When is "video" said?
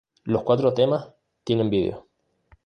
1.69-2.07